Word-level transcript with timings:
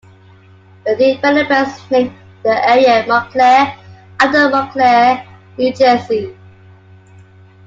The 0.83 0.95
developers 0.95 1.79
named 1.91 2.11
the 2.41 2.49
area 2.67 3.03
Montclare, 3.03 3.77
after 4.19 4.49
Montclair, 4.49 5.27
New 5.59 5.71
Jersey. 5.75 6.35